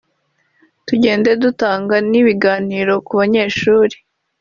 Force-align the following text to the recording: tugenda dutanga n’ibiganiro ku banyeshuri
tugenda 0.87 1.29
dutanga 1.43 1.95
n’ibiganiro 2.11 2.93
ku 3.05 3.11
banyeshuri 3.19 3.95